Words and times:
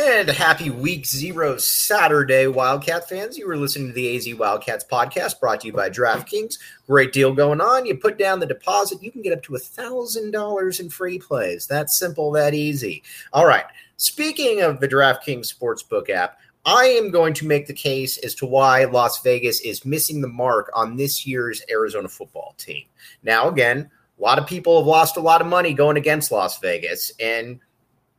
And 0.00 0.30
happy 0.30 0.70
week 0.70 1.06
zero 1.06 1.56
Saturday, 1.56 2.46
Wildcat 2.46 3.08
fans. 3.08 3.36
You 3.36 3.48
were 3.48 3.56
listening 3.56 3.88
to 3.88 3.92
the 3.92 4.16
AZ 4.16 4.32
Wildcats 4.32 4.84
podcast 4.84 5.40
brought 5.40 5.62
to 5.62 5.66
you 5.66 5.72
by 5.72 5.90
DraftKings. 5.90 6.56
Great 6.86 7.12
deal 7.12 7.34
going 7.34 7.60
on. 7.60 7.84
You 7.84 7.96
put 7.96 8.16
down 8.16 8.38
the 8.38 8.46
deposit, 8.46 9.02
you 9.02 9.10
can 9.10 9.22
get 9.22 9.32
up 9.32 9.42
to 9.42 9.56
a 9.56 9.58
$1,000 9.58 10.80
in 10.80 10.88
free 10.88 11.18
plays. 11.18 11.66
That 11.66 11.90
simple, 11.90 12.30
that 12.30 12.54
easy. 12.54 13.02
All 13.32 13.44
right. 13.44 13.64
Speaking 13.96 14.60
of 14.60 14.78
the 14.78 14.86
DraftKings 14.86 15.52
Sportsbook 15.52 16.10
app, 16.10 16.38
I 16.64 16.84
am 16.84 17.10
going 17.10 17.34
to 17.34 17.46
make 17.48 17.66
the 17.66 17.74
case 17.74 18.18
as 18.18 18.36
to 18.36 18.46
why 18.46 18.84
Las 18.84 19.20
Vegas 19.24 19.60
is 19.62 19.84
missing 19.84 20.20
the 20.20 20.28
mark 20.28 20.70
on 20.74 20.94
this 20.94 21.26
year's 21.26 21.60
Arizona 21.68 22.08
football 22.08 22.54
team. 22.56 22.84
Now, 23.24 23.48
again, 23.48 23.90
a 24.16 24.22
lot 24.22 24.38
of 24.38 24.46
people 24.46 24.78
have 24.78 24.86
lost 24.86 25.16
a 25.16 25.20
lot 25.20 25.40
of 25.40 25.48
money 25.48 25.74
going 25.74 25.96
against 25.96 26.30
Las 26.30 26.60
Vegas, 26.60 27.10
and 27.18 27.58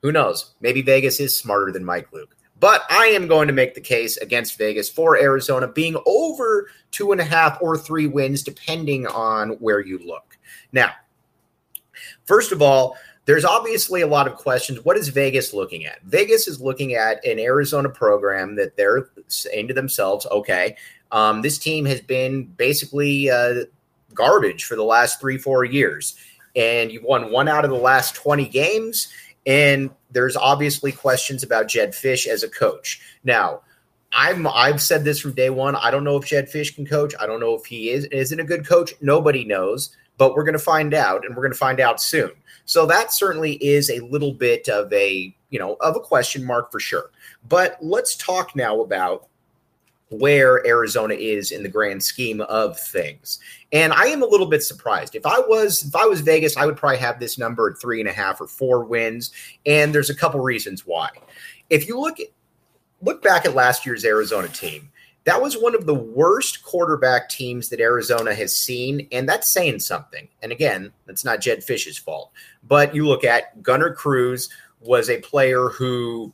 who 0.01 0.11
knows? 0.11 0.53
Maybe 0.61 0.81
Vegas 0.81 1.19
is 1.19 1.35
smarter 1.35 1.71
than 1.71 1.85
Mike 1.85 2.11
Luke. 2.13 2.35
But 2.59 2.83
I 2.89 3.07
am 3.07 3.27
going 3.27 3.47
to 3.47 3.53
make 3.53 3.73
the 3.73 3.81
case 3.81 4.17
against 4.17 4.57
Vegas 4.57 4.89
for 4.89 5.17
Arizona 5.17 5.67
being 5.67 5.95
over 6.05 6.69
two 6.91 7.11
and 7.11 7.21
a 7.21 7.23
half 7.23 7.57
or 7.61 7.77
three 7.77 8.07
wins, 8.07 8.43
depending 8.43 9.07
on 9.07 9.51
where 9.51 9.79
you 9.79 9.99
look. 9.99 10.37
Now, 10.73 10.91
first 12.25 12.51
of 12.51 12.61
all, 12.61 12.97
there's 13.25 13.45
obviously 13.45 14.01
a 14.01 14.07
lot 14.07 14.27
of 14.27 14.35
questions. 14.35 14.83
What 14.83 14.97
is 14.97 15.07
Vegas 15.09 15.53
looking 15.53 15.85
at? 15.85 16.01
Vegas 16.03 16.47
is 16.47 16.59
looking 16.59 16.95
at 16.95 17.23
an 17.25 17.39
Arizona 17.39 17.87
program 17.87 18.55
that 18.55 18.75
they're 18.75 19.09
saying 19.27 19.67
to 19.67 19.73
themselves, 19.73 20.25
okay, 20.25 20.75
um, 21.11 21.41
this 21.41 21.57
team 21.57 21.85
has 21.85 22.01
been 22.01 22.45
basically 22.45 23.29
uh, 23.29 23.65
garbage 24.13 24.65
for 24.65 24.75
the 24.75 24.83
last 24.83 25.21
three, 25.21 25.37
four 25.37 25.63
years. 25.63 26.15
And 26.55 26.91
you've 26.91 27.03
won 27.03 27.31
one 27.31 27.47
out 27.47 27.63
of 27.63 27.71
the 27.71 27.77
last 27.77 28.15
20 28.15 28.47
games 28.47 29.07
and 29.49 29.89
there's 30.11 30.37
obviously 30.37 30.91
questions 30.91 31.41
about 31.41 31.67
Jedd 31.67 31.91
Fisch 31.91 32.27
as 32.27 32.43
a 32.43 32.49
coach. 32.49 33.01
Now, 33.23 33.61
I'm 34.13 34.47
I've 34.47 34.81
said 34.81 35.03
this 35.03 35.19
from 35.19 35.33
day 35.33 35.49
one. 35.49 35.75
I 35.75 35.89
don't 35.89 36.03
know 36.03 36.17
if 36.17 36.25
Jedd 36.25 36.49
Fisch 36.49 36.73
can 36.73 36.85
coach. 36.85 37.15
I 37.19 37.25
don't 37.25 37.39
know 37.39 37.55
if 37.55 37.65
he 37.65 37.89
is 37.89 38.05
isn't 38.05 38.39
a 38.39 38.43
good 38.43 38.65
coach. 38.65 38.93
Nobody 39.01 39.43
knows, 39.43 39.95
but 40.17 40.35
we're 40.35 40.43
going 40.43 40.53
to 40.53 40.59
find 40.59 40.93
out, 40.93 41.25
and 41.25 41.35
we're 41.35 41.41
going 41.41 41.51
to 41.51 41.57
find 41.57 41.79
out 41.79 41.99
soon. 41.99 42.31
So 42.65 42.85
that 42.85 43.11
certainly 43.11 43.53
is 43.53 43.89
a 43.89 43.99
little 44.01 44.33
bit 44.33 44.69
of 44.69 44.93
a 44.93 45.35
you 45.49 45.59
know 45.59 45.77
of 45.81 45.95
a 45.95 45.99
question 45.99 46.45
mark 46.45 46.71
for 46.71 46.79
sure. 46.79 47.09
But 47.47 47.77
let's 47.81 48.15
talk 48.15 48.55
now 48.55 48.81
about 48.81 49.27
where 50.09 50.65
Arizona 50.65 51.13
is 51.13 51.51
in 51.51 51.63
the 51.63 51.69
grand 51.69 52.03
scheme 52.03 52.41
of 52.41 52.79
things. 52.79 53.39
And 53.71 53.93
I 53.93 54.05
am 54.05 54.23
a 54.23 54.25
little 54.25 54.47
bit 54.47 54.63
surprised. 54.63 55.15
If 55.15 55.25
I 55.25 55.39
was 55.39 55.83
if 55.83 55.95
I 55.95 56.05
was 56.05 56.21
Vegas, 56.21 56.57
I 56.57 56.65
would 56.65 56.77
probably 56.77 56.97
have 56.97 57.19
this 57.19 57.37
number 57.37 57.69
at 57.69 57.79
three 57.79 57.99
and 57.99 58.09
a 58.09 58.13
half 58.13 58.41
or 58.41 58.47
four 58.47 58.83
wins. 58.83 59.31
And 59.65 59.93
there's 59.93 60.09
a 60.09 60.15
couple 60.15 60.39
reasons 60.39 60.85
why. 60.85 61.09
If 61.69 61.87
you 61.87 61.99
look 61.99 62.19
at 62.19 62.27
look 63.01 63.21
back 63.21 63.45
at 63.45 63.53
last 63.53 63.85
year's 63.85 64.03
Arizona 64.03 64.47
team, 64.47 64.89
that 65.25 65.41
was 65.41 65.55
one 65.55 65.75
of 65.75 65.85
the 65.85 65.93
worst 65.93 66.63
quarterback 66.63 67.29
teams 67.29 67.69
that 67.69 67.79
Arizona 67.79 68.33
has 68.33 68.55
seen, 68.55 69.07
and 69.11 69.29
that's 69.29 69.47
saying 69.47 69.79
something. 69.79 70.27
And 70.41 70.51
again, 70.51 70.91
that's 71.05 71.23
not 71.23 71.41
Jedd 71.41 71.63
Fisch's 71.63 71.97
fault. 71.97 72.31
But 72.67 72.95
you 72.95 73.05
look 73.05 73.23
at 73.23 73.61
Gunner 73.61 73.93
Cruz 73.93 74.49
was 74.81 75.09
a 75.09 75.21
player 75.21 75.69
who 75.69 76.33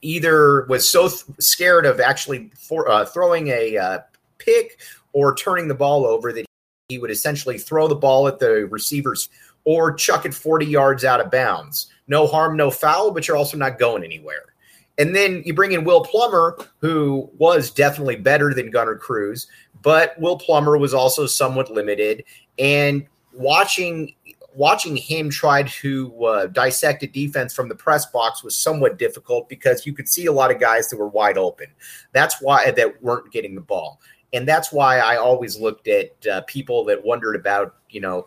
either 0.00 0.64
was 0.66 0.88
so 0.88 1.08
th- 1.08 1.24
scared 1.40 1.86
of 1.86 2.00
actually 2.00 2.50
for, 2.54 2.88
uh, 2.88 3.04
throwing 3.04 3.48
a 3.48 3.76
uh, 3.76 3.98
pick 4.38 4.80
or 5.12 5.34
turning 5.34 5.68
the 5.68 5.74
ball 5.74 6.06
over 6.06 6.32
that 6.32 6.46
he 6.88 6.98
would 6.98 7.10
essentially 7.10 7.58
throw 7.58 7.88
the 7.88 7.94
ball 7.94 8.28
at 8.28 8.38
the 8.38 8.66
receivers 8.70 9.28
or 9.64 9.92
chuck 9.92 10.26
it 10.26 10.34
40 10.34 10.66
yards 10.66 11.04
out 11.04 11.20
of 11.20 11.30
bounds. 11.30 11.88
No 12.08 12.26
harm, 12.26 12.56
no 12.56 12.70
foul, 12.70 13.10
but 13.10 13.26
you're 13.26 13.36
also 13.36 13.56
not 13.56 13.78
going 13.78 14.04
anywhere. 14.04 14.52
And 14.98 15.14
then 15.14 15.42
you 15.46 15.54
bring 15.54 15.72
in 15.72 15.84
Will 15.84 16.02
Plummer, 16.02 16.56
who 16.78 17.30
was 17.38 17.70
definitely 17.70 18.16
better 18.16 18.52
than 18.52 18.70
Gunner 18.70 18.96
Cruz, 18.96 19.46
but 19.82 20.18
Will 20.20 20.36
Plummer 20.36 20.76
was 20.76 20.92
also 20.92 21.26
somewhat 21.26 21.70
limited. 21.70 22.24
And 22.58 23.06
watching 23.32 24.14
watching 24.54 24.96
him 24.96 25.30
try 25.30 25.62
to 25.62 26.24
uh, 26.24 26.46
dissect 26.46 27.02
a 27.02 27.06
defense 27.06 27.54
from 27.54 27.68
the 27.68 27.74
press 27.74 28.06
box 28.06 28.42
was 28.42 28.56
somewhat 28.56 28.98
difficult 28.98 29.48
because 29.48 29.86
you 29.86 29.92
could 29.92 30.08
see 30.08 30.26
a 30.26 30.32
lot 30.32 30.50
of 30.50 30.60
guys 30.60 30.88
that 30.88 30.96
were 30.96 31.08
wide 31.08 31.38
open. 31.38 31.66
That's 32.12 32.40
why 32.40 32.70
that 32.70 33.02
weren't 33.02 33.32
getting 33.32 33.54
the 33.54 33.60
ball, 33.60 34.00
and 34.32 34.46
that's 34.46 34.72
why 34.72 34.98
I 34.98 35.16
always 35.16 35.58
looked 35.58 35.88
at 35.88 36.26
uh, 36.26 36.40
people 36.42 36.84
that 36.84 37.04
wondered 37.04 37.36
about 37.36 37.76
you 37.90 38.00
know. 38.00 38.26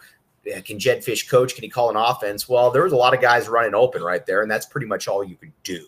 Can 0.64 0.78
Jedd 0.78 1.00
Fisch 1.00 1.28
coach? 1.28 1.56
Can 1.56 1.64
he 1.64 1.70
call 1.70 1.90
an 1.90 1.96
offense? 1.96 2.48
Well, 2.48 2.70
there 2.70 2.84
was 2.84 2.94
a 2.94 2.96
lot 2.96 3.16
of 3.16 3.20
guys 3.20 3.48
running 3.48 3.74
open 3.74 4.04
right 4.04 4.24
there, 4.28 4.44
and 4.44 4.52
that's 4.52 4.68
pretty 4.68 4.86
much 4.86 5.08
all 5.08 5.24
you 5.24 5.36
could 5.36 5.52
do. 5.64 5.88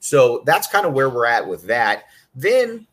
So 0.00 0.42
that's 0.46 0.66
kind 0.66 0.86
of 0.86 0.94
where 0.94 1.10
we're 1.10 1.26
at 1.26 1.46
with 1.46 1.64
that. 1.64 2.04
Then 2.34 2.86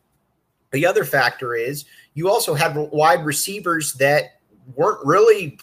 the 0.71 0.85
other 0.85 1.05
factor 1.05 1.55
is 1.55 1.85
you 2.15 2.29
also 2.29 2.53
have 2.53 2.75
wide 2.75 3.23
receivers 3.25 3.93
that 3.93 4.41
weren't 4.75 5.05
really 5.05 5.57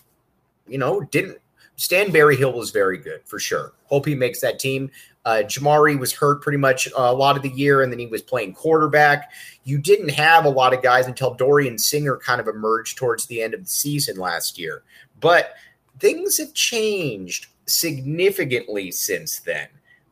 you 0.67 0.79
know, 0.79 1.01
didn't 1.01 1.39
Stan 1.77 2.11
Berryhill 2.13 2.53
was 2.53 2.71
very 2.71 2.99
good 2.99 3.23
for 3.25 3.39
sure. 3.39 3.73
Hope 3.87 4.07
he 4.07 4.15
makes 4.15 4.41
that 4.41 4.59
team. 4.59 4.91
Uh, 5.25 5.43
Jamarye 5.45 5.99
was 5.99 6.13
hurt 6.13 6.43
pretty 6.43 6.59
much 6.59 6.89
a 6.97 7.13
lot 7.13 7.37
of 7.37 7.43
the 7.43 7.51
year, 7.51 7.83
and 7.83 7.93
then 7.93 7.99
he 7.99 8.07
was 8.07 8.23
playing 8.23 8.55
quarterback. 8.55 9.33
You 9.65 9.79
didn't 9.79 10.11
have 10.11 10.45
a 10.45 10.51
lot 10.51 10.75
of 10.75 10.83
guys 10.83 11.07
until 11.07 11.35
Dorian 11.35 11.79
Singer 11.79 12.17
kind 12.17 12.41
of 12.41 12.49
emerged 12.49 12.99
towards 12.99 13.27
the 13.27 13.43
end 13.43 13.55
of 13.55 13.63
the 13.63 13.69
season 13.69 14.17
last 14.17 14.59
year. 14.59 14.83
But 15.21 15.55
things 15.99 16.39
have 16.39 16.55
changed 16.55 17.47
significantly 17.67 18.91
since 18.91 19.41
then. 19.41 19.69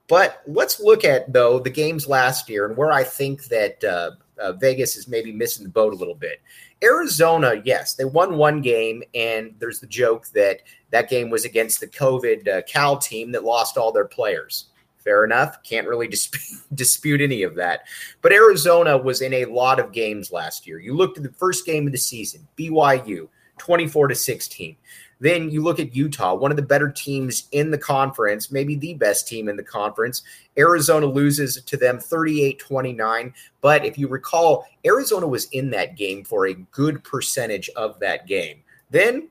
But 0.07 0.43
let's 0.47 0.81
look 0.81 1.05
at 1.05 1.33
though 1.33 1.61
the 1.61 1.71
games 1.71 2.09
last 2.09 2.49
year 2.49 2.67
and 2.67 2.77
where 2.77 2.91
I 2.91 3.05
think 3.05 3.45
that 3.45 3.83
uh, 3.85 4.11
uh, 4.41 4.53
Vegas 4.55 4.97
is 4.97 5.07
maybe 5.07 5.33
missing 5.33 5.65
the 5.65 5.71
boat 5.71 5.93
a 5.93 5.97
little 5.97 6.15
bit. 6.15 6.41
Arizona, 6.83 7.61
yes, 7.65 7.95
they 7.95 8.05
won 8.05 8.37
one 8.37 8.61
game, 8.63 9.03
and 9.15 9.55
there's 9.59 9.81
the 9.81 9.87
joke 9.87 10.29
that 10.29 10.61
that 10.91 11.11
game 11.11 11.29
was 11.31 11.45
against 11.45 11.81
the 11.81 11.87
COVID 11.87 12.49
uh, 12.49 12.63
Cal 12.63 12.97
team 12.97 13.33
that 13.33 13.45
lost 13.45 13.77
all 13.77 13.93
their 13.93 14.07
players. 14.07 14.67
Fair 14.99 15.25
enough. 15.25 15.63
Can't 15.63 15.89
really 15.89 16.09
dispute, 16.17 16.63
dispute 16.75 17.21
any 17.21 17.43
of 17.43 17.55
that. 17.57 17.87
But 18.23 18.33
Arizona 18.33 18.97
was 18.97 19.23
in 19.23 19.33
a 19.35 19.45
lot 19.47 19.79
of 19.79 19.93
games 19.93 20.33
last 20.33 20.67
year. 20.67 20.79
You 20.79 20.95
looked 20.95 21.17
at 21.17 21.25
the 21.25 21.33
first 21.33 21.67
game 21.67 21.87
of 21.87 21.93
the 21.93 21.99
season, 21.99 22.47
BYU, 22.57 23.29
24 23.59 24.09
to 24.09 24.15
16. 24.15 24.77
Then 25.21 25.51
you 25.51 25.63
look 25.63 25.79
at 25.79 25.95
Utah, 25.95 26.35
one 26.35 26.51
of 26.51 26.57
the 26.57 26.63
better 26.63 26.91
teams 26.91 27.47
in 27.53 27.71
the 27.71 27.79
conference, 27.79 28.51
maybe 28.51 28.75
the 28.75 28.95
best 28.95 29.29
team 29.29 29.49
in 29.49 29.57
the 29.57 29.63
conference. 29.63 30.23
Arizona 30.59 31.07
loses 31.07 31.63
to 31.63 31.77
them 31.77 31.99
38 31.99 32.59
29. 32.59 33.35
But 33.61 33.85
if 33.85 33.99
you 33.99 34.09
recall, 34.09 34.67
Arizona 34.85 35.27
was 35.27 35.45
in 35.47 35.71
that 35.71 35.97
game 35.97 36.25
for 36.25 36.47
a 36.47 36.55
good 36.55 37.05
percentage 37.05 37.69
of 37.77 38.01
that 38.01 38.27
game. 38.27 38.63
Then 38.91 39.29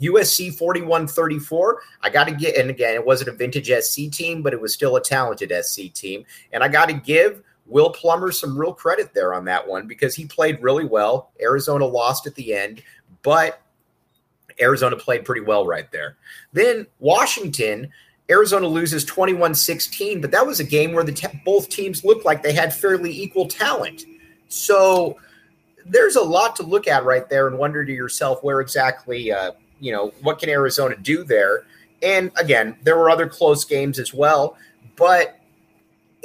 USC 0.00 0.56
41 0.56 1.08
34. 1.08 1.82
I 2.02 2.10
got 2.10 2.28
to 2.28 2.34
get, 2.34 2.56
and 2.56 2.70
again, 2.70 2.94
it 2.94 3.04
wasn't 3.04 3.30
a 3.30 3.32
vintage 3.32 3.70
SC 3.70 4.10
team, 4.10 4.42
but 4.42 4.52
it 4.52 4.60
was 4.60 4.72
still 4.72 4.96
a 4.96 5.02
talented 5.02 5.52
SC 5.64 5.92
team. 5.92 6.24
And 6.52 6.62
I 6.62 6.68
got 6.68 6.86
to 6.88 6.94
give 6.94 7.42
Will 7.66 7.90
Plummer 7.90 8.32
some 8.32 8.56
real 8.56 8.72
credit 8.72 9.12
there 9.12 9.34
on 9.34 9.44
that 9.46 9.66
one 9.66 9.86
because 9.86 10.14
he 10.14 10.24
played 10.24 10.62
really 10.62 10.86
well. 10.86 11.32
Arizona 11.40 11.84
lost 11.84 12.26
at 12.26 12.34
the 12.34 12.54
end, 12.54 12.82
but 13.22 13.60
Arizona 14.60 14.96
played 14.96 15.24
pretty 15.24 15.42
well 15.42 15.66
right 15.66 15.90
there. 15.92 16.16
Then 16.52 16.86
Washington, 16.98 17.90
Arizona 18.30 18.66
loses 18.66 19.04
21 19.04 19.54
16, 19.54 20.20
but 20.20 20.30
that 20.30 20.46
was 20.46 20.60
a 20.60 20.64
game 20.64 20.92
where 20.92 21.04
the 21.04 21.12
te- 21.12 21.40
both 21.44 21.68
teams 21.68 22.04
looked 22.04 22.24
like 22.24 22.42
they 22.42 22.52
had 22.52 22.74
fairly 22.74 23.10
equal 23.10 23.46
talent. 23.46 24.04
So 24.48 25.16
there's 25.86 26.16
a 26.16 26.22
lot 26.22 26.56
to 26.56 26.62
look 26.62 26.86
at 26.86 27.04
right 27.04 27.28
there 27.28 27.48
and 27.48 27.58
wonder 27.58 27.84
to 27.84 27.92
yourself 27.92 28.42
where 28.42 28.60
exactly, 28.60 29.32
uh, 29.32 29.52
you 29.80 29.92
know, 29.92 30.12
what 30.22 30.38
can 30.38 30.50
Arizona 30.50 30.96
do 30.96 31.24
there? 31.24 31.64
And 32.02 32.30
again, 32.36 32.76
there 32.82 32.96
were 32.96 33.10
other 33.10 33.26
close 33.26 33.64
games 33.64 33.98
as 33.98 34.12
well, 34.12 34.56
but 34.96 35.38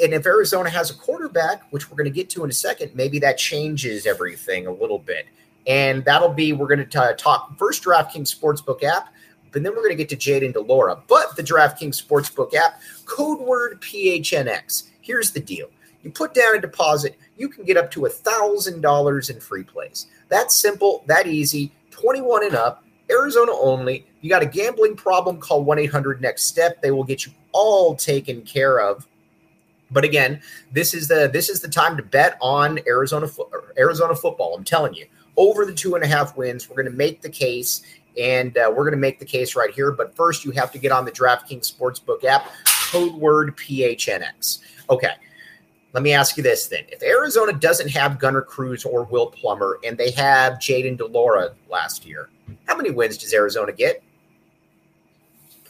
and 0.02 0.14
if 0.14 0.26
Arizona 0.26 0.70
has 0.70 0.90
a 0.90 0.96
quarterback, 0.96 1.72
which 1.72 1.90
we're 1.90 1.98
going 1.98 2.12
to 2.12 2.16
get 2.16 2.30
to 2.32 2.44
in 2.44 2.50
a 2.50 2.54
second, 2.54 2.96
maybe 2.96 3.20
that 3.20 3.38
changes 3.38 4.06
everything 4.08 4.66
a 4.66 4.72
little 4.72 4.98
bit. 4.98 5.28
And 5.68 6.04
that'll 6.06 6.34
be, 6.34 6.54
we're 6.54 6.68
going 6.68 6.88
to 6.88 7.16
talk 7.16 7.58
first 7.58 7.84
DraftKings 7.84 8.36
Sportsbook 8.36 8.84
app, 8.84 9.14
but 9.52 9.64
then 9.64 9.72
we're 9.72 9.84
going 9.84 9.98
to 9.98 10.04
get 10.04 10.10
to 10.10 10.18
Jayden 10.18 10.54
de 10.54 10.60
Laura. 10.60 11.02
But 11.08 11.36
the 11.36 11.44
DraftKings 11.44 12.02
Sportsbook 12.02 12.54
app, 12.54 12.82
code 13.06 13.40
word 13.40 13.82
PHNX. 13.82 14.90
Here's 15.02 15.32
the 15.32 15.40
deal 15.40 15.70
you 16.04 16.12
put 16.12 16.34
down 16.34 16.56
a 16.56 16.60
deposit, 16.60 17.18
you 17.38 17.48
can 17.48 17.64
get 17.64 17.78
up 17.78 17.90
to 17.92 18.06
a 18.06 18.10
$1,000 18.10 19.30
in 19.30 19.40
free 19.40 19.64
plays. 19.64 20.08
That's 20.28 20.56
simple, 20.56 21.04
that 21.08 21.28
easy, 21.28 21.72
21 21.92 22.46
and 22.46 22.56
up, 22.56 22.84
Arizona 23.10 23.54
only. 23.54 24.06
You 24.22 24.30
got 24.30 24.42
a 24.42 24.46
gambling 24.46 24.96
problem, 24.96 25.38
call 25.38 25.64
1 25.64 25.80
800 25.80 26.22
Next 26.22 26.44
Step. 26.44 26.82
They 26.82 26.92
will 26.92 27.04
get 27.04 27.26
you 27.26 27.32
all 27.52 27.96
taken 27.96 28.42
care 28.42 28.80
of. 28.80 29.08
But 29.92 30.04
again, 30.04 30.42
this 30.72 30.94
is 30.94 31.08
the 31.08 31.30
this 31.32 31.50
is 31.50 31.62
the 31.62 31.68
time 31.68 31.96
to 31.98 32.04
bet 32.04 32.38
on 32.42 32.80
Arizona 32.88 33.28
Arizona 33.78 34.16
football. 34.16 34.56
I'm 34.56 34.64
telling 34.64 34.96
you, 34.96 35.06
over 35.38 35.66
the 35.66 35.74
two 35.74 35.96
and 35.96 36.04
a 36.04 36.08
half 36.08 36.38
wins. 36.38 36.70
We're 36.70 36.76
going 36.76 36.92
to 36.92 36.98
make 36.98 37.22
the 37.22 37.30
case, 37.30 37.82
and 38.20 38.58
uh, 38.58 38.68
we're 38.70 38.84
going 38.84 38.92
to 38.92 38.98
make 38.98 39.20
the 39.20 39.26
case 39.26 39.56
right 39.56 39.72
here. 39.74 39.92
But 39.92 40.16
first, 40.16 40.46
you 40.46 40.52
have 40.52 40.72
to 40.72 40.78
get 40.78 40.92
on 40.92 41.06
the 41.06 41.12
DraftKings 41.12 41.72
Sportsbook 41.72 42.24
app. 42.24 42.50
code 42.92 43.14
word 43.14 43.56
PHNX. 43.58 44.60
Okay. 44.90 45.14
Let 45.94 46.02
me 46.02 46.12
ask 46.12 46.38
you 46.38 46.44
this 46.44 46.68
then. 46.68 46.84
If 46.88 47.04
Arizona 47.04 47.54
doesn't 47.54 47.90
have 47.90 48.18
Gunner 48.18 48.42
Cruz 48.42 48.84
or 48.84 49.04
Will 49.04 49.28
Plummer 49.28 49.78
and 49.84 49.96
they 49.96 50.10
have 50.12 50.54
Jayden 50.54 50.98
de 50.98 51.06
Laura 51.06 51.54
last 51.70 52.04
year, 52.04 52.30
how 52.66 52.76
many 52.76 52.90
wins 52.90 53.18
does 53.18 53.34
Arizona 53.34 53.72
get? 53.72 54.04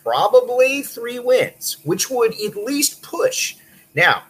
Probably 0.01 0.81
three 0.81 1.19
wins, 1.19 1.77
which 1.83 2.09
would 2.09 2.33
at 2.33 2.56
least 2.56 3.01
push. 3.01 3.57
Now, 3.95 4.24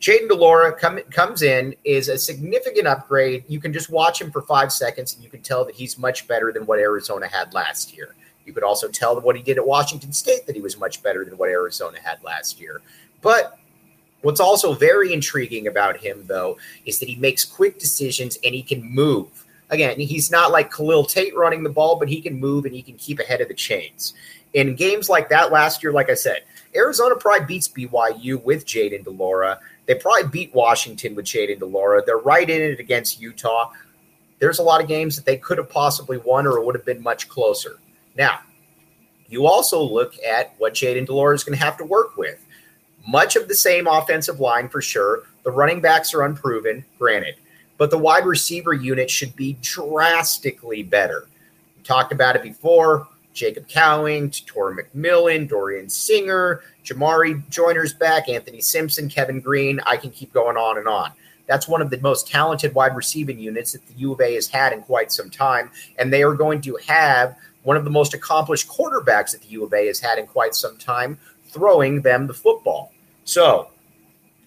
Jayden 0.00 0.28
de 0.28 0.34
Laura 0.34 0.72
come, 0.72 1.00
comes 1.10 1.42
in, 1.42 1.74
is 1.84 2.08
a 2.08 2.16
significant 2.16 2.86
upgrade. 2.86 3.44
You 3.48 3.60
can 3.60 3.72
just 3.72 3.90
watch 3.90 4.20
him 4.20 4.30
for 4.30 4.42
five 4.42 4.72
seconds 4.72 5.14
and 5.14 5.24
you 5.24 5.30
can 5.30 5.42
tell 5.42 5.64
that 5.64 5.74
he's 5.74 5.98
much 5.98 6.28
better 6.28 6.52
than 6.52 6.66
what 6.66 6.78
Arizona 6.78 7.26
had 7.26 7.52
last 7.52 7.96
year. 7.96 8.14
You 8.46 8.52
could 8.52 8.62
also 8.62 8.88
tell 8.88 9.20
what 9.20 9.36
he 9.36 9.42
did 9.42 9.58
at 9.58 9.66
Washington 9.66 10.12
State 10.12 10.46
that 10.46 10.54
he 10.54 10.62
was 10.62 10.78
much 10.78 11.02
better 11.02 11.24
than 11.24 11.36
what 11.36 11.50
Arizona 11.50 11.98
had 12.02 12.22
last 12.22 12.60
year. 12.60 12.80
But 13.20 13.58
What's 14.22 14.40
also 14.40 14.74
very 14.74 15.12
intriguing 15.12 15.68
about 15.68 15.96
him, 15.96 16.24
though, 16.26 16.58
is 16.84 16.98
that 16.98 17.08
he 17.08 17.16
makes 17.16 17.44
quick 17.44 17.78
decisions 17.78 18.36
and 18.44 18.52
he 18.52 18.62
can 18.62 18.82
move. 18.82 19.44
Again, 19.70 20.00
he's 20.00 20.30
not 20.30 20.50
like 20.50 20.72
Khalil 20.72 21.04
Tate 21.04 21.36
running 21.36 21.62
the 21.62 21.70
ball, 21.70 21.96
but 21.96 22.08
he 22.08 22.20
can 22.20 22.38
move 22.40 22.64
and 22.64 22.74
he 22.74 22.82
can 22.82 22.96
keep 22.96 23.20
ahead 23.20 23.40
of 23.40 23.48
the 23.48 23.54
chains. 23.54 24.14
In 24.54 24.74
games 24.74 25.08
like 25.08 25.28
that 25.28 25.52
last 25.52 25.82
year, 25.82 25.92
like 25.92 26.10
I 26.10 26.14
said, 26.14 26.42
Arizona 26.74 27.14
probably 27.14 27.46
beats 27.46 27.68
BYU 27.68 28.42
with 28.42 28.66
Jayden 28.66 29.04
de 29.04 29.10
Laura. 29.10 29.60
They 29.88 29.94
probably 29.94 30.28
beat 30.28 30.54
Washington 30.54 31.14
with 31.14 31.24
Jayden 31.24 31.58
de 31.58 31.64
Laura. 31.66 32.02
They're 32.04 32.18
right 32.18 32.48
in 32.48 32.60
it 32.60 32.78
against 32.78 33.22
Utah. 33.22 33.72
There's 34.38 34.58
a 34.58 34.62
lot 34.62 34.82
of 34.82 34.86
games 34.86 35.16
that 35.16 35.24
they 35.24 35.38
could 35.38 35.56
have 35.56 35.70
possibly 35.70 36.18
won 36.18 36.46
or 36.46 36.58
it 36.58 36.64
would 36.64 36.74
have 36.74 36.84
been 36.84 37.02
much 37.02 37.26
closer. 37.30 37.78
Now, 38.14 38.40
you 39.28 39.46
also 39.46 39.80
look 39.82 40.14
at 40.22 40.54
what 40.58 40.74
Jayden 40.74 41.06
de 41.06 41.12
Laura 41.14 41.34
is 41.34 41.42
going 41.42 41.58
to 41.58 41.64
have 41.64 41.78
to 41.78 41.84
work 41.84 42.18
with 42.18 42.44
much 43.06 43.34
of 43.34 43.48
the 43.48 43.54
same 43.54 43.86
offensive 43.86 44.40
line 44.40 44.68
for 44.68 44.82
sure. 44.82 45.22
The 45.42 45.50
running 45.50 45.80
backs 45.80 46.12
are 46.12 46.22
unproven, 46.22 46.84
granted, 46.98 47.36
but 47.78 47.90
the 47.90 47.96
wide 47.96 48.26
receiver 48.26 48.74
unit 48.74 49.10
should 49.10 49.34
be 49.36 49.56
drastically 49.62 50.82
better. 50.82 51.26
We 51.78 51.82
talked 51.82 52.12
about 52.12 52.36
it 52.36 52.42
before. 52.42 53.08
Jacob 53.38 53.68
Cowing, 53.68 54.30
Tora 54.30 54.76
McMillan, 54.76 55.48
Dorian 55.48 55.88
Singer, 55.88 56.62
Jamarye 56.84 57.48
Joiner's 57.48 57.94
back, 57.94 58.28
Anthony 58.28 58.60
Simpson, 58.60 59.08
Kevin 59.08 59.40
Green. 59.40 59.80
I 59.86 59.96
can 59.96 60.10
keep 60.10 60.32
going 60.32 60.56
on 60.56 60.76
and 60.76 60.88
on. 60.88 61.12
That's 61.46 61.68
one 61.68 61.80
of 61.80 61.88
the 61.88 61.98
most 62.00 62.28
talented 62.28 62.74
wide 62.74 62.96
receiving 62.96 63.38
units 63.38 63.72
that 63.72 63.86
the 63.86 63.94
U 63.94 64.12
of 64.12 64.20
A 64.20 64.34
has 64.34 64.48
had 64.48 64.72
in 64.72 64.82
quite 64.82 65.12
some 65.12 65.30
time. 65.30 65.70
And 65.98 66.12
they 66.12 66.22
are 66.22 66.34
going 66.34 66.60
to 66.62 66.76
have 66.86 67.36
one 67.62 67.76
of 67.76 67.84
the 67.84 67.90
most 67.90 68.12
accomplished 68.12 68.68
quarterbacks 68.68 69.32
that 69.32 69.42
the 69.42 69.48
U 69.48 69.64
of 69.64 69.72
A 69.72 69.86
has 69.86 70.00
had 70.00 70.18
in 70.18 70.26
quite 70.26 70.54
some 70.54 70.76
time 70.76 71.18
throwing 71.46 72.02
them 72.02 72.26
the 72.26 72.34
football. 72.34 72.92
So 73.24 73.70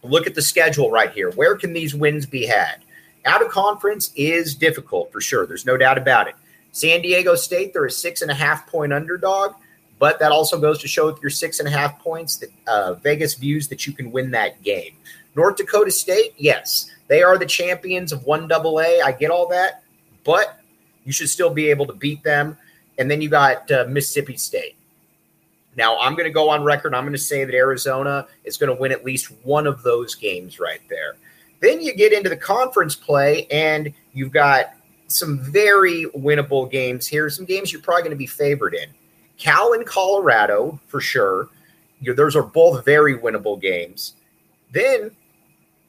look 0.04 0.28
at 0.28 0.36
the 0.36 0.42
schedule 0.42 0.92
right 0.92 1.12
here. 1.12 1.32
Where 1.32 1.56
can 1.56 1.74
these 1.74 1.96
wins 1.96 2.26
be 2.26 2.46
had? 2.46 2.84
Out 3.26 3.44
of 3.44 3.50
conference 3.52 4.12
is 4.16 4.54
difficult 4.54 5.12
for 5.12 5.22
sure. 5.22 5.46
There's 5.46 5.66
no 5.66 5.78
doubt 5.78 5.98
about 5.98 6.28
it. 6.28 6.36
San 6.72 7.02
Diego 7.02 7.36
State, 7.36 7.74
they're 7.74 7.86
a 7.86 7.92
six 7.92 8.22
and 8.22 8.32
a 8.32 8.34
half 8.34 8.68
point 8.68 8.94
underdog, 8.94 9.56
but 10.00 10.20
that 10.20 10.32
also 10.32 10.60
goes 10.60 10.80
to 10.80 10.88
show 10.88 11.10
if 11.10 11.18
you're 11.22 11.30
six 11.30 11.60
and 11.60 11.68
a 11.68 11.72
half 11.72 12.00
points 12.00 12.38
that 12.38 12.50
uh, 12.68 12.94
Vegas 12.96 13.36
views 13.36 13.68
that 13.68 13.86
you 13.86 13.94
can 13.94 14.12
win 14.12 14.32
that 14.32 14.62
game. 14.64 14.94
North 15.36 15.58
Dakota 15.58 15.92
State, 15.92 16.34
yes, 16.38 16.90
they 17.08 17.24
are 17.24 17.38
the 17.38 17.46
champions 17.46 18.12
of 18.12 18.24
one 18.26 18.48
double 18.48 18.80
A. 18.80 19.02
I 19.02 19.12
get 19.12 19.32
all 19.32 19.48
that, 19.50 19.84
but 20.24 20.60
you 21.04 21.12
should 21.12 21.30
still 21.30 21.50
be 21.50 21.70
able 21.70 21.86
to 21.88 21.94
beat 21.94 22.24
them. 22.24 22.58
And 22.98 23.10
then 23.10 23.22
you 23.22 23.30
got 23.30 23.70
uh, 23.72 23.86
Mississippi 23.88 24.38
State. 24.38 24.76
Now, 25.76 25.98
I'm 26.00 26.14
going 26.14 26.26
to 26.26 26.34
go 26.34 26.50
on 26.50 26.64
record. 26.64 26.94
I'm 26.94 27.04
going 27.04 27.14
to 27.14 27.20
say 27.20 27.46
that 27.46 27.56
Arizona 27.56 28.28
is 28.44 28.58
going 28.58 28.76
to 28.76 28.80
win 28.80 28.92
at 28.92 29.06
least 29.06 29.32
one 29.44 29.66
of 29.66 29.82
those 29.84 30.16
games 30.16 30.60
right 30.60 30.82
there. 30.90 31.16
Then 31.62 31.82
you 31.82 31.96
get 31.96 32.12
into 32.12 32.30
the 32.30 32.38
conference 32.38 32.96
play, 32.96 33.48
and 33.50 33.94
you've 34.14 34.32
got 34.34 34.74
some 35.12 35.40
very 35.40 36.06
winnable 36.16 36.70
games 36.70 37.08
here. 37.08 37.30
Some 37.30 37.46
games 37.46 37.72
you're 37.72 37.82
probably 37.82 38.04
going 38.04 38.12
to 38.12 38.18
be 38.18 38.28
favored 38.28 38.74
in. 38.74 38.90
Cal 39.38 39.74
and 39.74 39.86
Colorado, 39.86 40.80
for 40.88 41.02
sure. 41.02 41.50
You're, 42.00 42.16
those 42.16 42.36
are 42.36 42.44
both 42.44 42.86
very 42.86 43.18
winnable 43.18 43.60
games. 43.60 44.14
Then 44.72 45.12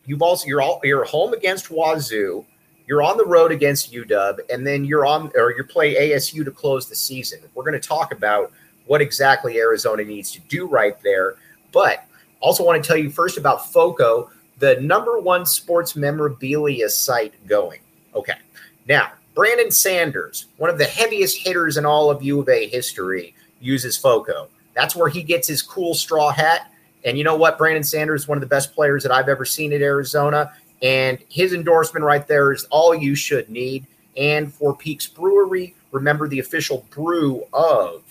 you've 0.07 0.23
also 0.23 0.47
you're 0.47 0.63
all 0.63 0.81
you're 0.85 1.05
home 1.05 1.33
against 1.33 1.71
Wazoo. 1.71 2.45
You're 2.87 3.03
on 3.03 3.17
the 3.17 3.25
road 3.25 3.53
against 3.53 3.93
UW, 3.93 4.41
and 4.51 4.67
then 4.67 4.85
you're 4.85 5.07
on 5.07 5.31
or 5.37 5.53
you 5.53 5.65
play 5.65 6.11
ASU 6.11 6.45
to 6.45 6.51
close 6.51 6.89
the 6.89 6.97
season. 6.97 7.41
We're 7.55 7.65
going 7.65 7.81
to 7.81 7.89
talk 7.89 8.13
about 8.13 8.53
what 8.87 9.01
exactly 9.01 9.59
Arizona 9.59 10.05
needs 10.05 10.33
to 10.33 10.41
do 10.41 10.67
right 10.67 11.01
there. 11.03 11.37
But 11.73 12.05
also 12.41 12.65
want 12.65 12.83
to 12.83 12.87
tell 12.87 12.97
you 12.97 13.11
first 13.11 13.39
about 13.39 13.73
FOCO, 13.73 14.31
the 14.59 14.81
number 14.81 15.19
one 15.19 15.47
sports 15.47 15.97
memorabilia 15.97 16.89
site 16.89 17.35
going. 17.47 17.81
Okay. 18.15 18.35
Now, 18.89 19.13
Brandon 19.35 19.71
Sanders, 19.71 20.47
one 20.59 20.71
of 20.71 20.79
the 20.79 20.85
heaviest 20.85 21.39
hitters 21.39 21.77
in 21.77 21.87
all 21.87 22.11
of 22.11 22.23
U 22.23 22.41
of 22.41 22.49
A 22.49 22.69
history, 22.69 23.35
uses 23.61 23.97
FOCO. 23.97 24.49
That's 24.75 24.97
where 24.97 25.09
he 25.09 25.23
gets 25.23 25.49
his 25.49 25.63
cool 25.63 25.95
straw 25.95 26.31
hat. 26.31 26.73
And 27.05 27.17
you 27.17 27.25
know 27.25 27.37
what? 27.37 27.59
Brandon 27.59 27.85
Sanders 27.85 28.23
is 28.23 28.29
one 28.29 28.39
of 28.39 28.43
the 28.43 28.47
best 28.47 28.75
players 28.75 29.03
that 29.03 29.13
I've 29.13 29.29
ever 29.29 29.45
seen 29.45 29.73
at 29.73 29.83
Arizona. 29.83 30.53
And 30.83 31.19
his 31.29 31.53
endorsement 31.53 32.05
right 32.05 32.27
there 32.27 32.53
is 32.53 32.65
all 32.71 32.95
you 32.95 33.15
should 33.15 33.49
need. 33.49 33.87
And 34.17 34.53
for 34.53 34.77
Peaks 34.77 35.07
Brewery, 35.07 35.75
remember 35.91 36.29
the 36.29 36.41
official 36.41 36.85
brew 36.91 37.45
of 37.53 38.03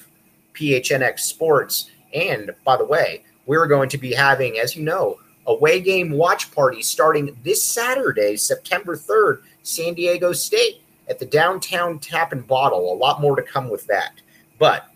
PHNX 0.54 1.20
Sports. 1.20 1.92
And 2.14 2.54
by 2.64 2.78
the 2.78 2.86
way, 2.86 3.24
we're 3.46 3.68
going 3.68 3.90
to 3.90 3.98
be 3.98 4.14
having, 4.14 4.58
as 4.60 4.76
you 4.76 4.84
know, 4.84 5.20
a 5.48 5.52
away 5.52 5.80
game 5.80 6.12
watch 6.12 6.52
party 6.52 6.82
starting 6.82 7.36
this 7.44 7.64
Saturday, 7.64 8.38
September 8.38 8.96
3rd, 8.96 9.42
San 9.64 9.94
Diego 9.94 10.34
State 10.34 10.82
at 11.10 11.20
the 11.20 11.26
downtown 11.26 12.00
tap 12.00 12.32
and 12.32 12.46
bottle. 12.48 12.94
A 12.94 12.96
lot 12.96 13.22
more 13.22 13.36
to 13.36 13.44
come 13.44 13.70
with 13.70 13.86
that. 13.88 14.22
But 14.60 14.88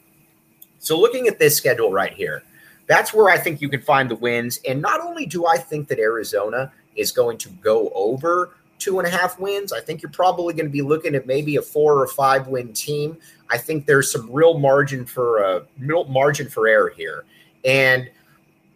so 0.80 1.00
looking 1.00 1.28
at 1.28 1.40
this 1.40 1.58
schedule 1.58 1.92
right 1.92 2.14
here, 2.14 2.44
that's 2.88 3.14
where 3.14 3.30
I 3.30 3.38
think 3.38 3.62
you 3.62 3.70
can 3.70 3.82
find 3.82 4.10
the 4.10 4.16
wins. 4.16 4.60
And 4.68 4.82
not 4.82 5.02
only 5.02 5.26
do 5.26 5.46
I 5.46 5.58
think 5.58 5.88
that 5.88 6.00
Arizona 6.00 6.72
is 6.96 7.12
going 7.12 7.38
to 7.40 7.50
go 7.50 7.90
over 7.96 8.56
two 8.78 9.00
and 9.00 9.08
a 9.08 9.12
half 9.12 9.40
wins, 9.40 9.74
I 9.74 9.82
think 9.82 10.02
you're 10.02 10.12
probably 10.12 10.54
going 10.54 10.68
to 10.68 10.72
be 10.72 10.82
looking 10.82 11.16
at 11.16 11.26
maybe 11.26 11.56
a 11.56 11.62
four 11.62 12.00
or 12.00 12.08
five 12.08 12.48
win 12.48 12.74
team. 12.74 13.18
I 13.50 13.58
think 13.58 13.86
there's 13.86 14.12
some 14.12 14.32
real 14.32 14.60
margin 14.60 15.06
for 15.06 15.44
a 15.44 15.58
uh, 15.58 15.64
real 15.80 16.04
margin 16.06 16.50
for 16.50 16.68
error 16.68 16.94
here. 16.96 17.26
And 17.64 18.10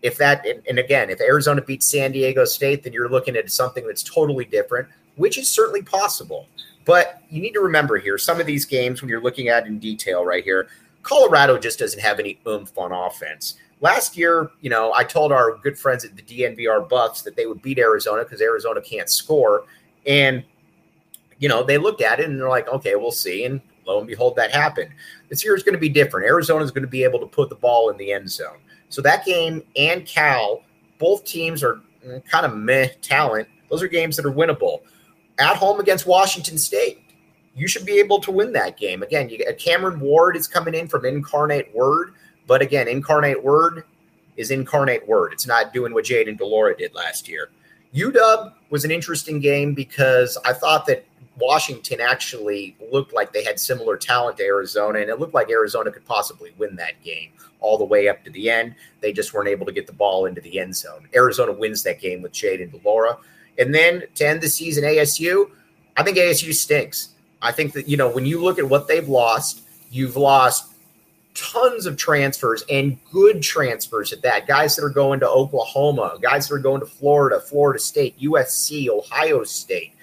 if 0.02 0.18
that, 0.18 0.46
and 0.68 0.80
again, 0.80 1.10
if 1.10 1.20
Arizona 1.22 1.62
beats 1.62 1.86
San 1.86 2.12
Diego 2.12 2.46
State, 2.46 2.84
then 2.84 2.94
you're 2.94 3.10
looking 3.10 3.36
at 3.36 3.52
something 3.52 3.86
that's 3.86 4.04
totally 4.04 4.46
different, 4.46 4.88
which 5.20 5.38
is 5.38 5.50
certainly 5.50 5.82
possible. 5.82 6.48
But 6.86 7.22
you 7.30 7.42
need 7.42 7.52
to 7.52 7.60
remember 7.60 7.98
here, 7.98 8.18
some 8.18 8.40
of 8.40 8.46
these 8.46 8.66
games, 8.66 9.02
when 9.02 9.10
you're 9.10 9.22
looking 9.22 9.50
at 9.50 9.68
in 9.68 9.78
detail 9.78 10.24
right 10.24 10.44
here, 10.44 10.70
Colorado 11.04 11.60
just 11.60 11.78
doesn't 11.78 12.00
have 12.00 12.20
any 12.20 12.40
oomph 12.48 12.76
on 12.78 12.94
offense. 12.94 13.56
Last 13.82 14.18
year, 14.18 14.50
you 14.62 14.70
know, 14.70 14.94
I 14.94 15.04
told 15.04 15.34
our 15.34 15.58
good 15.58 15.78
friends 15.78 16.06
at 16.06 16.16
the 16.16 16.22
DNVR 16.22 16.88
Buffs 16.88 17.22
that 17.24 17.36
they 17.36 17.48
would 17.48 17.62
beat 17.62 17.80
Arizona 17.80 18.24
because 18.24 18.42
Arizona 18.42 18.82
can't 18.82 19.10
score. 19.10 19.66
And, 20.08 20.42
you 21.38 21.50
know, 21.50 21.64
they 21.64 21.78
looked 21.78 22.02
at 22.02 22.22
it 22.22 22.30
and 22.30 22.40
they're 22.40 22.48
like, 22.48 22.70
okay, 22.70 22.96
we'll 22.96 23.12
see. 23.12 23.44
And 23.44 23.60
lo 23.86 24.00
and 24.00 24.08
behold, 24.08 24.38
that 24.38 24.52
happened. 24.52 24.92
This 25.28 25.44
year 25.44 25.54
is 25.54 25.64
going 25.64 25.76
to 25.76 25.80
be 25.80 25.90
different. 25.90 26.28
Arizona 26.28 26.64
is 26.64 26.72
going 26.72 26.84
to 26.84 26.90
be 26.90 27.04
able 27.04 27.20
to 27.20 27.28
put 27.28 27.50
the 27.50 27.56
ball 27.56 27.90
in 27.90 27.98
the 27.98 28.14
end 28.14 28.32
zone. 28.32 28.58
So 28.88 29.02
that 29.02 29.26
game 29.26 29.64
and 29.76 30.06
Cal, 30.06 30.64
both 30.98 31.26
teams 31.26 31.62
are 31.62 31.82
mm, 32.08 32.26
kind 32.26 32.46
of 32.46 32.56
meh 32.56 32.88
talent. 33.02 33.50
Those 33.70 33.84
are 33.84 33.88
games 33.90 34.16
that 34.16 34.26
are 34.26 34.32
winnable. 34.32 34.80
At 35.40 35.56
home 35.56 35.80
against 35.80 36.06
Washington 36.06 36.58
State, 36.58 37.02
you 37.56 37.68
should 37.68 37.86
be 37.86 38.00
able 38.00 38.20
to 38.22 38.32
win 38.32 38.52
that 38.54 38.78
game. 38.78 39.04
Again, 39.04 39.30
you 39.30 39.40
Cameron 39.58 40.00
Ward 40.00 40.36
is 40.36 40.48
coming 40.48 40.76
in 40.76 40.88
from 40.88 41.06
Incarnate 41.06 41.74
Word, 41.74 42.14
but 42.46 42.62
again, 42.62 42.88
Incarnate 42.88 43.44
Word 43.44 43.86
is 44.38 44.52
Incarnate 44.52 45.08
Word. 45.08 45.34
It's 45.34 45.48
not 45.48 45.74
doing 45.74 45.94
what 45.94 46.06
Jayden 46.06 46.38
de 46.38 46.46
Laura 46.46 46.76
did 46.76 46.94
last 46.94 47.28
year. 47.28 47.50
UW 47.94 48.54
was 48.70 48.86
an 48.86 48.92
interesting 48.92 49.40
game 49.40 49.74
because 49.74 50.38
I 50.46 50.54
thought 50.54 50.86
that 50.88 51.06
Washington 51.38 52.02
actually 52.02 52.76
looked 52.92 53.14
like 53.14 53.34
they 53.34 53.44
had 53.44 53.60
similar 53.60 53.98
talent 53.98 54.38
to 54.38 54.44
Arizona, 54.44 55.00
and 55.00 55.10
it 55.10 55.20
looked 55.20 55.34
like 55.34 55.50
Arizona 55.50 55.92
could 55.92 56.06
possibly 56.06 56.54
win 56.58 56.76
that 56.76 57.02
game 57.04 57.32
all 57.62 57.78
the 57.78 57.86
way 57.86 58.08
up 58.08 58.24
to 58.26 58.32
the 58.32 58.50
end. 58.50 58.76
They 59.02 59.12
just 59.12 59.34
weren't 59.34 59.48
able 59.48 59.66
to 59.66 59.72
get 59.72 59.88
the 59.88 59.94
ball 59.94 60.26
into 60.26 60.42
the 60.42 60.60
end 60.60 60.76
zone. 60.76 61.08
Arizona 61.16 61.52
wins 61.52 61.84
that 61.84 62.00
game 62.00 62.22
with 62.22 62.34
Jayden 62.34 62.72
de 62.72 62.80
Laura. 62.88 63.18
And 63.58 63.74
then 63.74 64.04
to 64.16 64.28
end 64.28 64.42
the 64.42 64.50
season, 64.50 64.84
ASU, 64.84 65.50
I 65.98 66.04
think 66.04 66.18
ASU 66.18 66.54
stinks. 66.54 67.10
I 67.42 67.52
think 67.52 67.74
that, 67.74 67.88
you 67.88 67.98
know, 67.98 68.10
when 68.10 68.26
you 68.26 68.42
look 68.42 68.60
at 68.60 68.68
what 68.68 68.88
they've 68.88 69.08
lost, 69.08 69.62
you've 69.92 70.18
lost 70.18 70.74
tons 71.34 71.86
of 71.86 71.96
transfers 71.96 72.64
and 72.70 72.98
good 73.12 73.42
transfers 73.42 74.12
at 74.12 74.22
that. 74.22 74.48
Guys 74.48 74.76
that 74.76 74.84
are 74.84 74.90
going 74.90 75.20
to 75.22 75.30
Oklahoma, 75.30 76.18
guys 76.22 76.48
that 76.48 76.56
are 76.56 76.60
going 76.60 76.82
to 76.82 76.86
Florida, 76.86 77.40
Florida 77.40 77.80
State, 77.80 78.20
USC, 78.20 78.90
Ohio 78.90 79.44
State 79.44 79.94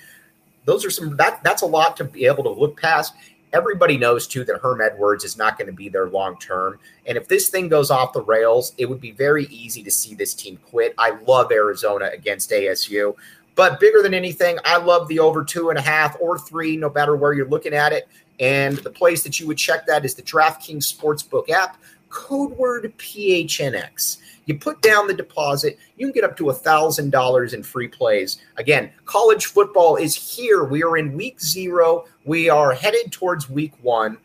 those 0.66 0.84
are 0.84 0.90
some 0.90 1.16
that 1.16 1.42
that's 1.42 1.62
a 1.62 1.66
lot 1.66 1.96
to 1.96 2.04
be 2.04 2.26
able 2.26 2.42
to 2.42 2.50
look 2.50 2.78
past. 2.78 3.14
Everybody 3.52 3.96
knows 3.96 4.26
too 4.26 4.44
that 4.44 4.60
Herm 4.60 4.80
Edwards 4.80 5.24
is 5.24 5.36
not 5.36 5.58
going 5.58 5.66
to 5.66 5.72
be 5.72 5.88
there 5.88 6.08
long 6.08 6.38
term. 6.38 6.78
And 7.06 7.16
if 7.16 7.28
this 7.28 7.48
thing 7.48 7.68
goes 7.68 7.90
off 7.90 8.12
the 8.12 8.22
rails, 8.22 8.74
it 8.78 8.86
would 8.86 9.00
be 9.00 9.12
very 9.12 9.46
easy 9.46 9.82
to 9.82 9.90
see 9.90 10.14
this 10.14 10.34
team 10.34 10.58
quit. 10.68 10.94
I 10.98 11.10
love 11.26 11.52
Arizona 11.52 12.10
against 12.12 12.50
ASU. 12.50 13.14
But 13.54 13.80
bigger 13.80 14.02
than 14.02 14.12
anything, 14.12 14.58
I 14.64 14.76
love 14.76 15.08
the 15.08 15.18
over 15.18 15.42
two 15.42 15.70
and 15.70 15.78
a 15.78 15.82
half 15.82 16.16
or 16.20 16.38
three, 16.38 16.76
no 16.76 16.90
matter 16.90 17.16
where 17.16 17.32
you're 17.32 17.48
looking 17.48 17.72
at 17.72 17.92
it. 17.92 18.06
And 18.38 18.76
the 18.78 18.90
place 18.90 19.22
that 19.22 19.40
you 19.40 19.46
would 19.46 19.56
check 19.56 19.86
that 19.86 20.04
is 20.04 20.14
the 20.14 20.22
DraftKings 20.22 20.94
Sportsbook 20.94 21.48
app, 21.48 21.78
code 22.10 22.52
word 22.52 22.92
PHNX. 22.98 24.18
You 24.46 24.56
put 24.58 24.80
down 24.80 25.08
the 25.08 25.14
deposit, 25.14 25.78
you 25.96 26.06
can 26.06 26.12
get 26.12 26.24
up 26.24 26.36
to 26.38 26.44
$1,000 26.44 27.54
in 27.54 27.62
free 27.62 27.88
plays. 27.88 28.38
Again, 28.56 28.90
college 29.04 29.46
football 29.46 29.96
is 29.96 30.14
here. 30.14 30.64
We 30.64 30.82
are 30.84 30.96
in 30.96 31.12
week 31.14 31.40
zero, 31.40 32.06
we 32.24 32.48
are 32.48 32.72
headed 32.72 33.12
towards 33.12 33.50
week 33.50 33.72
one. 33.82 34.18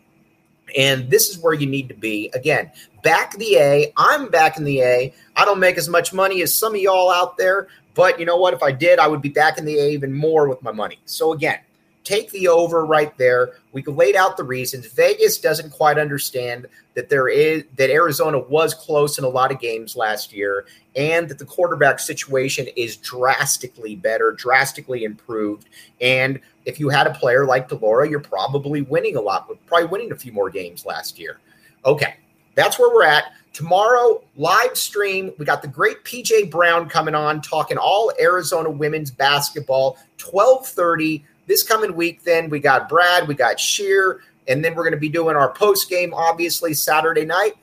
And 0.78 1.10
this 1.10 1.30
is 1.30 1.40
where 1.40 1.54
you 1.54 1.68
need 1.68 1.90
to 1.90 1.96
be. 1.96 2.32
Again, 2.34 2.72
back 3.04 3.36
the 3.38 3.58
A. 3.58 3.94
I'm 3.98 4.30
back 4.30 4.58
in 4.58 4.64
the 4.64 4.82
A. 4.82 5.14
I 5.36 5.44
don't 5.44 5.60
make 5.60 5.78
as 5.78 5.90
much 5.90 6.14
money 6.14 6.42
as 6.44 6.56
some 6.56 6.76
of 6.76 6.80
y'all 6.80 7.12
out 7.12 7.36
there, 7.38 7.68
but 7.94 8.20
you 8.20 8.26
know 8.26 8.38
what? 8.38 8.54
If 8.54 8.64
I 8.64 8.72
did, 8.72 9.00
I 9.00 9.08
would 9.08 9.22
be 9.22 9.30
back 9.30 9.58
in 9.58 9.66
the 9.66 9.78
A 9.78 9.90
even 9.90 10.14
more 10.14 10.48
with 10.48 10.62
my 10.62 10.72
money. 10.72 11.00
So 11.06 11.34
again, 11.34 11.60
take 12.04 12.32
the 12.32 12.48
over 12.48 12.86
right 12.86 13.16
there. 13.18 13.54
We 13.72 13.84
laid 13.84 14.16
out 14.16 14.38
the 14.38 14.44
reasons. 14.44 14.88
Vegas 14.88 15.40
doesn't 15.40 15.72
quite 15.72 15.98
understand 15.98 16.68
that 16.94 17.10
there 17.10 17.28
is 17.28 17.64
that 17.78 17.90
Arizona 17.90 18.40
was 18.40 18.74
close 18.74 19.18
in 19.18 19.24
a 19.24 19.30
lot 19.30 19.52
of 19.52 19.60
games 19.60 19.96
last 19.96 20.34
year, 20.34 20.66
and 20.96 21.30
that 21.30 21.40
the 21.40 21.46
quarterback 21.46 22.00
situation 22.00 22.68
is 22.76 22.98
drastically 22.98 23.96
better, 23.96 24.32
drastically 24.32 25.04
improved. 25.04 25.70
And 26.02 26.40
if 26.66 26.80
you 26.80 26.90
had 26.90 27.08
a 27.08 27.14
player 27.14 27.46
like 27.46 27.70
de 27.70 27.76
Laura, 27.76 28.10
you're 28.10 28.20
probably 28.20 28.82
winning 28.82 29.16
a 29.16 29.22
lot, 29.22 29.50
probably 29.68 29.88
winning 29.88 30.12
a 30.12 30.16
few 30.16 30.32
more 30.32 30.50
games 30.50 30.86
last 30.86 31.20
year. 31.20 31.40
Okay, 31.86 32.16
that's 32.56 32.78
where 32.80 32.94
we're 32.94 33.06
at. 33.06 33.34
Tomorrow, 33.54 34.24
live 34.38 34.78
stream, 34.78 35.34
we 35.38 35.46
got 35.46 35.62
the 35.62 35.68
great 35.68 36.06
PJ 36.06 36.50
Brown 36.50 36.88
coming 36.88 37.14
on 37.14 37.42
talking 37.42 37.78
all 37.78 38.12
Arizona 38.20 38.70
women's 38.70 39.12
basketball, 39.12 39.98
1230. 40.24 41.26
This 41.52 41.64
coming 41.64 41.98
week, 41.98 42.24
then 42.24 42.50
we 42.50 42.62
got 42.62 42.88
Brad, 42.88 43.28
we 43.28 43.36
got 43.36 43.60
Sheer, 43.60 44.22
and 44.48 44.64
then 44.64 44.74
we're 44.74 44.84
going 44.84 44.94
to 44.94 44.98
be 44.98 45.10
doing 45.10 45.36
our 45.36 45.52
post 45.52 45.90
game, 45.90 46.14
obviously, 46.14 46.74
Saturday 46.74 47.26
night. 47.26 47.56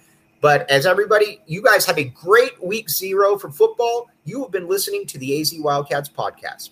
But 0.42 0.70
as 0.70 0.84
everybody, 0.84 1.40
you 1.46 1.62
guys 1.62 1.86
have 1.86 1.96
a 1.98 2.04
great 2.04 2.62
week 2.62 2.90
zero 2.90 3.38
for 3.38 3.50
football. 3.50 4.10
You 4.26 4.42
have 4.42 4.50
been 4.50 4.68
listening 4.68 5.06
to 5.06 5.16
the 5.16 5.40
AZ 5.40 5.54
Wildcats 5.56 6.10
podcast. 6.10 6.68